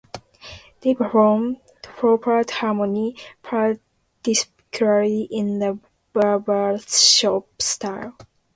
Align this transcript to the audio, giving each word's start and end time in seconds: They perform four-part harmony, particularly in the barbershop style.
They 0.79 0.95
perform 0.95 1.57
four-part 1.83 2.49
harmony, 2.49 3.15
particularly 3.43 5.27
in 5.29 5.59
the 5.59 5.77
barbershop 6.11 7.61
style. 7.61 8.17